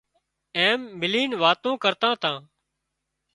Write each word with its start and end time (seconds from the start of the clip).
ايم 0.59 0.81
ملينَ 0.99 1.31
واتون 1.41 1.73
ڪرتان 1.83 2.13
تان 2.21 2.37